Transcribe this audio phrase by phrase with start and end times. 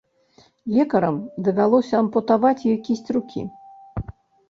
[0.77, 1.19] Лекарам
[1.49, 3.41] давялося ампутаваць ёй кісць рукі.